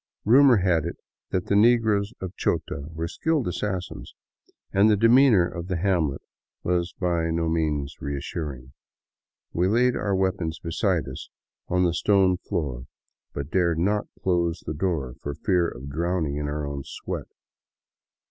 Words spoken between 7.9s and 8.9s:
reassuring.